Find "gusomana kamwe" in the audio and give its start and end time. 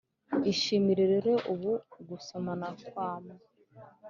2.09-3.35